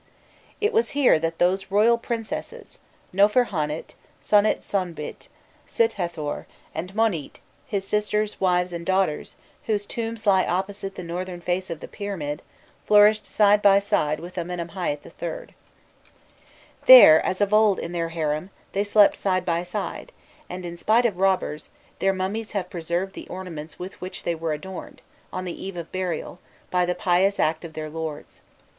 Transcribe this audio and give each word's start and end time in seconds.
It 0.59 0.73
was 0.73 0.89
here 0.97 1.19
that 1.19 1.37
those 1.37 1.69
royal 1.69 1.99
princesses, 1.99 2.79
Nofirhonît, 3.13 3.93
Sonît 4.19 4.57
Sonbît, 4.63 5.27
Sîthâthor, 5.67 6.45
and 6.73 6.91
Monît, 6.95 7.33
his 7.67 7.85
sisters, 7.87 8.41
wives, 8.41 8.73
and 8.73 8.83
daughters, 8.83 9.35
whose 9.67 9.85
tombs 9.85 10.25
lie 10.25 10.43
opposite 10.43 10.95
the 10.95 11.03
northern 11.03 11.39
face 11.39 11.69
of 11.69 11.81
the 11.81 11.87
pyramid, 11.87 12.41
flourished 12.87 13.27
side 13.27 13.61
by 13.61 13.77
side 13.77 14.19
with 14.19 14.37
Amenemhâît 14.37 14.93
III. 15.05 15.11
[Illustration: 15.21 15.53
394.jpg 15.53 16.17
PAINTING 16.17 16.41
AT 16.49 16.49
THE 16.49 16.49
ENTRANCE 16.49 16.71
OF 16.71 16.79
THE 16.79 16.79
FIFTH 16.79 16.79
TOMB] 16.79 16.87
There, 16.87 17.25
as 17.27 17.41
of 17.41 17.53
old 17.53 17.77
in 17.77 17.91
their 17.91 18.09
harem, 18.09 18.49
they 18.71 18.83
slept 18.83 19.17
side 19.17 19.45
by 19.45 19.63
side, 19.63 20.11
and, 20.49 20.65
in 20.65 20.77
spite 20.77 21.05
of 21.05 21.17
robbers, 21.17 21.69
their 21.99 22.13
mummies 22.13 22.53
have 22.53 22.71
preserved 22.71 23.13
the 23.13 23.27
ornaments 23.27 23.77
with 23.77 24.01
which 24.01 24.23
they 24.23 24.33
were 24.33 24.53
adorned, 24.53 25.03
on 25.31 25.45
the 25.45 25.63
eve 25.63 25.77
of 25.77 25.91
burial, 25.91 26.39
by 26.71 26.87
the 26.87 26.95
pious 26.95 27.39
act 27.39 27.63
of 27.63 27.73
their 27.73 27.91
lords. 27.91 28.41